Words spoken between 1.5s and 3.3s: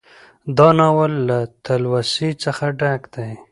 تلوسې څخه ډک دى